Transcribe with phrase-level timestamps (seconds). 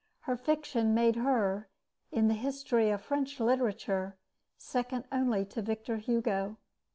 [0.21, 1.69] Her fiction made her,
[2.11, 4.17] in the history of French literature,
[4.57, 6.57] second only to Victor Hugo.